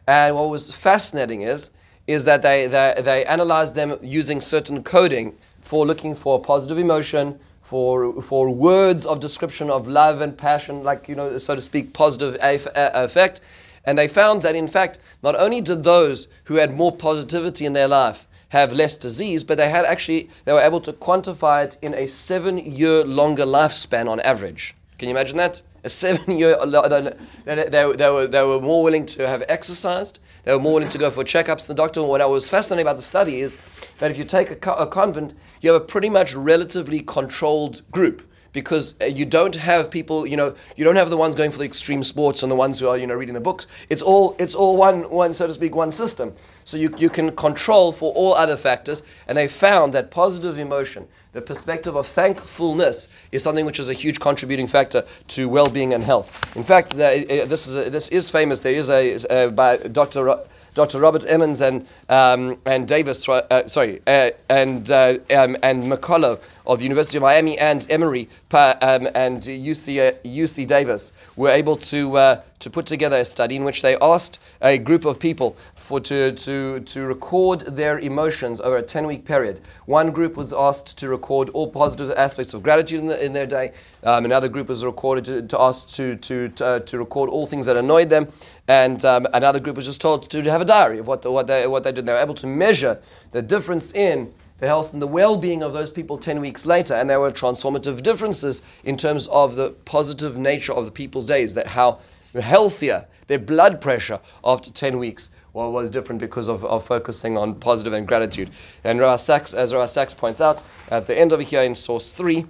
And 0.08 0.36
what 0.36 0.50
was 0.50 0.74
fascinating 0.74 1.42
is, 1.42 1.72
is 2.08 2.24
that 2.24 2.42
they, 2.44 2.68
they, 2.68 2.96
they 3.04 3.26
analyzed 3.26 3.76
them 3.76 3.98
using 4.02 4.40
certain 4.40 4.84
coding 4.84 5.36
for 5.60 5.86
looking 5.86 6.16
for 6.16 6.40
positive 6.42 6.78
emotion, 6.78 7.38
for, 7.62 8.22
for 8.22 8.50
words 8.50 9.06
of 9.06 9.20
description 9.20 9.70
of 9.70 9.90
love 9.90 10.22
and 10.22 10.38
passion, 10.38 10.82
like, 10.82 11.10
you 11.10 11.16
know, 11.16 11.38
so 11.40 11.56
to 11.56 11.62
speak, 11.62 11.94
positive 11.94 12.38
effect. 12.42 13.42
And 13.84 13.98
they 13.98 14.08
found 14.08 14.44
that, 14.44 14.56
in 14.56 14.68
fact, 14.68 15.00
not 15.22 15.36
only 15.36 15.60
did 15.60 15.84
those 15.84 16.30
who 16.46 16.56
had 16.56 16.74
more 16.74 16.96
positivity 16.96 17.66
in 17.66 17.74
their 17.74 17.88
life 17.90 18.28
have 18.51 18.74
less 18.74 18.98
disease, 18.98 19.46
but 19.46 19.58
they 19.58 19.70
had 19.70 19.86
actually, 19.86 20.29
they 20.43 20.51
were 20.51 20.60
able 20.60 20.81
to 20.81 20.91
quantify 20.91 21.63
it 21.63 21.77
in 21.81 21.93
a 21.93 22.05
seven 22.05 22.58
year 22.58 23.05
longer 23.05 23.46
lifespan 23.46 24.10
on 24.10 24.20
average. 24.20 24.75
Can 24.98 25.08
you 25.08 25.15
imagine 25.15 25.38
that? 25.38 25.62
A 25.86 25.89
seven 25.89 26.38
year, 26.38 26.58
they, 26.65 27.13
they, 27.46 27.65
they, 27.70 28.10
were, 28.10 28.27
they 28.27 28.43
were 28.43 28.60
more 28.60 28.84
willing 28.84 29.05
to 29.05 29.25
have 29.25 29.41
exercised, 29.48 30.20
they 30.43 30.51
were 30.51 30.60
more 30.60 30.74
willing 30.74 30.89
to 30.89 30.98
go 30.98 31.10
for 31.10 31.24
checkups 31.24 31.65
the 31.65 31.74
doctor. 31.74 32.03
What 32.03 32.20
I 32.20 32.25
was 32.25 32.50
fascinated 32.50 32.86
about 32.86 32.98
the 32.98 33.03
study 33.03 33.39
is 33.39 33.55
that 34.00 34.12
if 34.12 34.17
you 34.17 34.25
take 34.25 34.65
a, 34.65 34.72
a 34.74 34.86
convent, 34.86 35.34
you 35.62 35.72
have 35.72 35.81
a 35.81 35.86
pretty 35.86 36.10
much 36.10 36.34
relatively 36.34 37.00
controlled 37.00 37.89
group 37.89 38.22
because 38.53 38.96
uh, 39.01 39.05
you 39.05 39.25
don't 39.25 39.55
have 39.55 39.89
people, 39.89 40.27
you 40.27 40.38
know, 40.38 40.55
you 40.75 40.84
don't 40.84 40.96
have 40.96 41.10
the 41.10 41.17
ones 41.17 41.36
going 41.36 41.51
for 41.51 41.58
the 41.58 41.63
extreme 41.63 42.03
sports 42.03 42.43
and 42.43 42.51
the 42.51 42.55
ones 42.55 42.79
who 42.79 42.88
are, 42.88 42.98
you 42.98 43.08
know, 43.08 43.13
reading 43.13 43.34
the 43.34 43.41
books. 43.41 43.67
It's 43.89 44.01
all, 44.01 44.36
it's 44.39 44.55
all 44.55 44.77
one, 44.77 45.10
one, 45.10 45.34
so 45.34 45.48
to 45.48 45.53
speak, 45.53 45.75
one 45.75 45.91
system. 45.91 46.34
So 46.65 46.77
you, 46.77 46.93
you 46.98 47.10
can 47.10 47.36
control 47.36 47.91
for 47.91 48.13
all 48.13 48.34
other 48.34 48.58
factors. 48.58 49.03
And 49.27 49.38
they 49.38 49.48
found 49.48 49.93
that 49.93 50.12
positive 50.12 50.60
emotion, 50.60 51.08
the 51.34 51.41
perspective 51.41 51.96
of 51.96 52.08
thankfulness, 52.08 53.08
is 53.31 53.41
something 53.41 53.65
which 53.65 53.79
is 53.79 53.89
a 53.89 53.93
huge 53.93 54.20
contributing 54.20 54.67
factor 54.67 55.05
to 55.29 55.50
well-being 55.50 55.93
and 55.93 56.03
health. 56.03 56.55
In 56.55 56.63
fact, 56.63 56.93
uh, 56.93 56.98
this 56.98 57.67
is 57.67 57.91
this 57.91 58.10
is 58.10 58.29
famous. 58.29 58.60
There 58.60 58.74
is 58.74 58.89
a, 58.89 59.48
by 59.48 59.77
Dr. 59.77 60.39
Dr. 60.74 61.00
Robert 61.00 61.25
Emmons 61.28 61.62
and 61.62 61.88
um, 62.08 62.58
and 62.66 62.88
Davis, 62.88 63.28
uh, 63.28 63.68
sorry, 63.68 64.01
uh, 64.08 64.32
and 64.50 64.90
uh, 64.92 65.18
um, 65.36 65.58
and 65.62 65.84
McCullough 65.86 66.40
of 66.66 66.78
the 66.80 66.84
University 66.84 67.18
of 67.18 67.24
Miami 67.24 67.58
and 67.58 67.86
Emory 67.90 68.30
um, 68.54 69.08
and 69.13 69.42
UC, 69.44 70.22
UC 70.24 70.68
Davis 70.68 71.12
were 71.36 71.50
able 71.50 71.75
to, 71.75 72.18
uh, 72.18 72.42
to 72.62 72.70
put 72.70 72.86
together 72.86 73.18
a 73.18 73.25
study 73.25 73.56
in 73.56 73.63
which 73.63 73.82
they 73.82 73.98
asked 74.01 74.39
a 74.62 74.77
group 74.77 75.06
of 75.06 75.20
people 75.20 75.58
for 75.75 76.00
to, 76.00 76.32
to, 76.32 76.80
to 76.80 77.06
record 77.06 77.62
their 77.62 78.00
emotions 78.00 78.62
over 78.62 78.77
a 78.77 78.82
10 78.84 79.06
week 79.06 79.25
period. 79.25 79.60
One 79.86 80.12
group 80.12 80.38
was 80.38 80.53
asked 80.53 80.98
to 81.00 81.10
record 81.10 81.50
all 81.50 81.70
positive 81.70 82.12
aspects 82.12 82.53
of 82.53 82.63
gratitude 82.63 83.01
in, 83.01 83.08
the, 83.08 83.24
in 83.24 83.34
their 83.34 83.46
day. 83.46 83.74
Um, 84.03 84.25
another 84.25 84.48
group 84.48 84.70
was 84.70 84.86
recorded 84.86 85.25
to, 85.25 85.41
to 85.44 85.62
ask 85.62 85.89
to, 85.89 86.15
to, 86.15 86.50
to, 86.50 86.65
uh, 86.65 86.80
to, 86.80 86.98
record 86.98 87.30
all 87.30 87.46
things 87.46 87.65
that 87.65 87.77
annoyed 87.77 88.10
them. 88.10 88.27
And 88.68 89.03
um, 89.06 89.27
another 89.34 89.60
group 89.60 89.75
was 89.75 89.86
just 89.86 90.01
told 90.01 90.30
to, 90.30 90.41
have 90.44 90.62
a 90.62 90.65
diary 90.65 91.00
of 91.00 91.08
what, 91.08 91.30
what, 91.30 91.48
they, 91.48 91.68
what 91.68 91.84
they 91.84 91.91
did. 91.91 92.06
They 92.06 92.13
were 92.13 92.20
able 92.20 92.36
to 92.36 92.48
measure 92.48 93.01
the 93.32 93.41
difference 93.41 93.91
in 93.91 94.34
the 94.62 94.68
health 94.68 94.94
and 94.94 95.01
the 95.01 95.08
well 95.08 95.36
being 95.36 95.63
of 95.63 95.74
those 95.74 95.91
people 95.91 96.18
10 96.18 96.39
weeks 96.39 96.65
later. 96.65 96.94
And 96.94 97.10
there 97.10 97.20
were 97.20 97.32
transformative 97.32 98.01
differences 98.03 98.62
in 98.84 98.96
terms 98.96 99.27
of 99.27 99.56
the 99.56 99.72
positive 99.86 100.38
nature 100.38 100.72
of 100.72 100.86
the 100.86 100.91
people's 100.91 101.25
days, 101.25 101.56
that 101.56 101.68
how 101.68 102.00
healthier 102.34 103.08
their 103.28 103.40
blood 103.40 103.82
pressure 103.82 104.20
after 104.44 104.70
10 104.72 104.98
weeks 104.98 105.30
well, 105.54 105.72
was 105.72 105.90
different 105.90 106.22
because 106.22 106.48
of, 106.48 106.64
of 106.64 106.86
focusing 106.86 107.38
on 107.38 107.56
positive 107.56 107.94
and 107.94 108.08
gratitude. 108.08 108.50
And 108.84 109.00
Sacks, 109.20 109.54
as 109.54 109.74
Rabbi 109.74 109.86
Sacks 109.86 110.14
points 110.14 110.40
out, 110.40 110.62
at 110.90 111.08
the 111.08 111.18
end 111.18 111.34
of 111.34 111.42
here 111.42 111.62
in 111.62 111.76
source 111.76 112.12
3, 112.14 112.46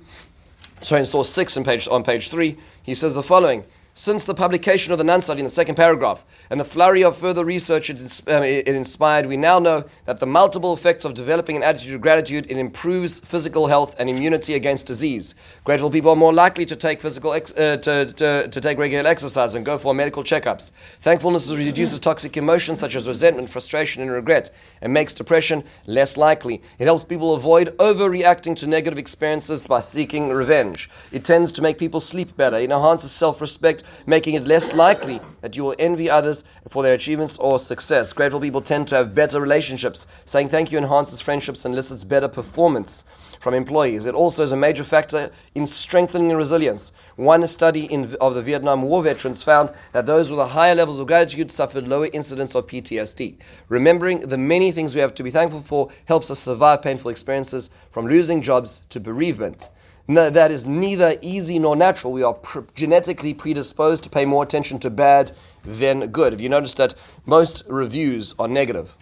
sorry, 0.81 1.01
in 1.01 1.05
source 1.05 1.29
6 1.29 1.57
on 1.57 1.63
page, 1.63 1.87
on 1.87 2.03
page 2.03 2.29
3, 2.29 2.57
he 2.83 2.93
says 2.93 3.13
the 3.13 3.23
following 3.23 3.65
Since 3.93 4.23
the 4.23 4.33
publication 4.33 4.93
of 4.93 4.97
the 4.97 5.03
Nun 5.03 5.19
study 5.19 5.41
in 5.41 5.45
the 5.45 5.49
second 5.49 5.75
paragraph 5.75 6.23
and 6.49 6.57
the 6.57 6.63
flurry 6.65 7.03
of 7.03 7.17
further 7.17 7.43
research 7.43 7.89
it, 7.89 7.99
um, 8.27 8.41
it, 8.41 8.69
inspired, 8.69 9.25
we 9.25 9.35
now 9.35 9.59
know 9.59 9.83
that 10.05 10.21
the 10.21 10.25
multiple 10.25 10.73
effects 10.73 11.03
of 11.03 11.13
developing 11.13 11.57
an 11.57 11.63
attitude 11.63 11.95
of 11.95 12.01
gratitude 12.01 12.49
it 12.49 12.57
improves 12.57 13.19
physical 13.19 13.67
health 13.67 13.93
and 13.99 14.09
immunity 14.09 14.53
against 14.53 14.87
disease. 14.87 15.35
Grateful 15.65 15.89
people 15.89 16.09
are 16.09 16.15
more 16.15 16.33
likely 16.33 16.65
to 16.67 16.75
take 16.75 17.01
physical 17.01 17.33
ex- 17.33 17.51
uh, 17.51 17.75
to, 17.77 18.05
to, 18.13 18.47
to 18.47 18.61
take 18.61 18.77
regular 18.77 19.09
exercise 19.09 19.55
and 19.55 19.65
go 19.65 19.77
for 19.77 19.93
medical 19.93 20.23
checkups. 20.23 20.71
Thankfulness 21.01 21.51
reduces 21.51 21.99
toxic 21.99 22.37
emotions 22.37 22.79
such 22.79 22.95
as 22.95 23.09
resentment, 23.09 23.49
frustration, 23.49 24.01
and 24.01 24.09
regret, 24.09 24.51
and 24.81 24.93
makes 24.93 25.13
depression 25.13 25.65
less 25.85 26.15
likely. 26.15 26.61
It 26.79 26.85
helps 26.85 27.03
people 27.03 27.33
avoid 27.33 27.75
overreacting 27.77 28.55
to 28.57 28.67
negative 28.67 28.97
experiences 28.97 29.67
by 29.67 29.81
seeking 29.81 30.29
revenge. 30.29 30.89
It 31.11 31.25
tends 31.25 31.51
to 31.51 31.61
make 31.61 31.77
people 31.77 31.99
sleep 31.99 32.37
better. 32.37 32.55
It 32.55 32.71
enhances 32.71 33.11
self-respect 33.11 33.80
making 34.05 34.35
it 34.35 34.43
less 34.43 34.73
likely 34.73 35.19
that 35.41 35.55
you 35.55 35.63
will 35.63 35.75
envy 35.79 36.09
others 36.09 36.43
for 36.69 36.83
their 36.83 36.93
achievements 36.93 37.37
or 37.37 37.59
success. 37.59 38.13
Grateful 38.13 38.39
people 38.39 38.61
tend 38.61 38.87
to 38.89 38.95
have 38.95 39.15
better 39.15 39.39
relationships. 39.39 40.07
Saying 40.25 40.49
thank 40.49 40.71
you 40.71 40.77
enhances 40.77 41.21
friendships 41.21 41.65
and 41.65 41.73
elicits 41.73 42.03
better 42.03 42.27
performance 42.27 43.03
from 43.41 43.55
employees. 43.55 44.05
It 44.05 44.13
also 44.13 44.43
is 44.43 44.51
a 44.51 44.57
major 44.57 44.83
factor 44.83 45.31
in 45.55 45.65
strengthening 45.65 46.35
resilience. 46.37 46.91
One 47.15 47.45
study 47.47 47.85
in, 47.85 48.15
of 48.21 48.35
the 48.35 48.41
Vietnam 48.41 48.83
War 48.83 49.01
veterans 49.01 49.43
found 49.43 49.71
that 49.93 50.05
those 50.05 50.31
with 50.31 50.39
higher 50.49 50.75
levels 50.75 50.99
of 50.99 51.07
gratitude 51.07 51.51
suffered 51.51 51.87
lower 51.87 52.07
incidence 52.13 52.55
of 52.55 52.67
PTSD. 52.67 53.37
Remembering 53.67 54.19
the 54.21 54.37
many 54.37 54.71
things 54.71 54.93
we 54.93 55.01
have 55.01 55.15
to 55.15 55.23
be 55.23 55.31
thankful 55.31 55.61
for 55.61 55.89
helps 56.05 56.29
us 56.29 56.39
survive 56.39 56.83
painful 56.83 57.09
experiences 57.09 57.71
from 57.89 58.07
losing 58.07 58.43
jobs 58.43 58.83
to 58.89 58.99
bereavement. 58.99 59.69
No, 60.11 60.29
that 60.29 60.51
is 60.51 60.67
neither 60.67 61.17
easy 61.21 61.57
nor 61.57 61.73
natural. 61.73 62.11
We 62.11 62.21
are 62.21 62.33
pr- 62.33 62.67
genetically 62.75 63.33
predisposed 63.33 64.03
to 64.03 64.09
pay 64.09 64.25
more 64.25 64.43
attention 64.43 64.77
to 64.79 64.89
bad 64.89 65.31
than 65.63 66.07
good. 66.07 66.33
Have 66.33 66.41
you 66.41 66.49
noticed 66.49 66.75
that 66.75 66.95
most 67.25 67.63
reviews 67.65 68.35
are 68.37 68.49
negative? 68.49 68.97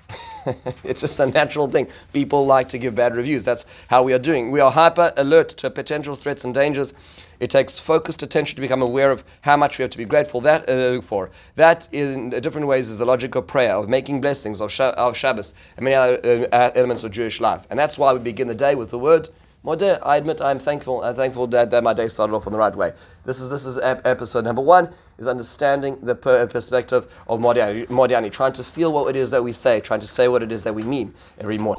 it's 0.84 1.02
just 1.02 1.20
a 1.20 1.26
natural 1.26 1.68
thing. 1.68 1.88
People 2.14 2.46
like 2.46 2.70
to 2.70 2.78
give 2.78 2.94
bad 2.94 3.16
reviews. 3.16 3.44
That's 3.44 3.66
how 3.88 4.04
we 4.04 4.14
are 4.14 4.20
doing. 4.20 4.52
We 4.52 4.60
are 4.60 4.70
hyper 4.70 5.12
alert 5.18 5.50
to 5.50 5.72
potential 5.72 6.16
threats 6.16 6.44
and 6.44 6.54
dangers. 6.54 6.94
It 7.40 7.50
takes 7.50 7.80
focused 7.80 8.22
attention 8.22 8.56
to 8.58 8.62
become 8.62 8.84
aware 8.84 9.10
of 9.10 9.24
how 9.42 9.58
much 9.58 9.80
we 9.80 9.82
have 9.82 9.90
to 9.90 9.98
be 9.98 10.06
grateful 10.06 10.42
that, 10.42 10.70
uh, 10.70 11.02
for. 11.02 11.32
That, 11.56 11.90
in 11.92 12.30
different 12.30 12.68
ways, 12.68 12.88
is 12.88 13.00
the 13.00 13.06
logic 13.06 13.34
of 13.34 13.48
prayer, 13.48 13.76
of 13.76 13.90
making 13.90 14.22
blessings, 14.22 14.62
of, 14.62 14.72
Sh- 14.72 14.82
of 14.82 15.18
Shabbos, 15.18 15.56
and 15.76 15.86
many 15.86 15.96
other 15.96 16.48
uh, 16.52 16.70
elements 16.76 17.04
of 17.04 17.10
Jewish 17.10 17.42
life. 17.42 17.66
And 17.72 17.80
that's 17.80 17.98
why 17.98 18.14
we 18.14 18.20
begin 18.20 18.48
the 18.48 18.54
day 18.54 18.76
with 18.76 18.92
the 18.92 19.00
word 19.00 19.30
Modeh, 19.64 20.00
I 20.04 20.16
admit 20.16 20.42
I'm 20.42 20.58
thankful. 20.58 21.04
I'm 21.04 21.16
thankful 21.16 21.46
that, 21.48 21.70
that 21.72 21.84
my 21.84 21.94
day 21.94 22.08
started 22.08 22.34
off 22.34 22.48
on 22.48 22.54
the 22.54 22.60
right 22.60 22.74
way. 22.74 22.94
This 23.26 23.42
is 23.42 23.50
this 23.50 23.66
is 23.66 23.78
episode 23.78 24.46
number 24.46 24.62
one. 24.62 24.90
Is 25.18 25.28
understanding 25.28 26.00
the 26.02 26.16
per- 26.16 26.44
uh, 26.44 26.48
perspective 26.48 27.06
of 27.28 27.42
Modeh 27.42 28.16
Ani, 28.16 28.30
trying 28.30 28.54
to 28.54 28.64
feel 28.64 28.94
what 28.94 29.14
it 29.14 29.20
is 29.20 29.32
that 29.32 29.44
we 29.44 29.52
say, 29.52 29.82
trying 29.82 30.00
to 30.00 30.08
say 30.08 30.30
what 30.30 30.42
it 30.44 30.52
is 30.54 30.64
that 30.64 30.74
we 30.74 30.84
mean 30.84 31.14
every 31.38 31.58
morning. 31.58 31.78